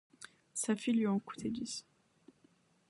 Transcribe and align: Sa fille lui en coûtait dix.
Sa 0.55 0.75
fille 0.75 0.95
lui 0.95 1.05
en 1.05 1.19
coûtait 1.19 1.51
dix. 1.51 1.85